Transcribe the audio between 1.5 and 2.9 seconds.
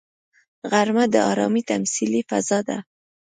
تمثیلي فضا ده